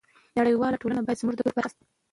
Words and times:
نړیواله 0.37 0.79
ټولنه 0.81 1.01
باید 1.03 1.19
زموږ 1.21 1.33
له 1.35 1.37
کلتور 1.45 1.55
خبره 1.65 1.69
شي. 1.77 1.83